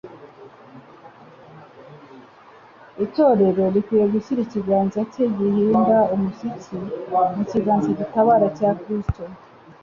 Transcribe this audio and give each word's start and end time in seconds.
Itorero 3.05 3.63
rikwiye 3.75 4.05
gushyira 4.13 4.39
ikiganza 4.43 4.99
cye 5.11 5.25
gihinda 5.37 5.97
umushyitsi 6.15 6.75
mu 7.35 7.43
kiganza 7.51 7.89
gitabara 7.99 8.47
cya 8.57 8.69
Kristo. 8.81 9.23